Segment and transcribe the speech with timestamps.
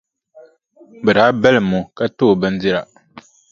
[1.03, 2.81] Bɛ daa balim o ka ti o bindira.